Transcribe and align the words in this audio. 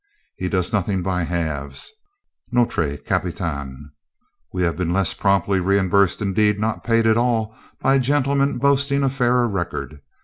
He 0.35 0.49
does 0.49 0.73
nothing 0.73 1.03
by 1.03 1.25
halves, 1.25 1.91
"notre 2.51 2.97
capitaine". 2.97 3.91
We 4.51 4.63
have 4.63 4.75
been 4.75 4.91
less 4.91 5.13
promptly 5.13 5.59
reimbursed, 5.59 6.23
indeed, 6.23 6.57
not 6.59 6.83
paid 6.83 7.05
at 7.05 7.17
all, 7.17 7.55
by 7.79 7.99
gentlemen 7.99 8.57
boasting 8.57 9.03
a 9.03 9.09
fairer 9.09 9.47
record. 9.47 10.01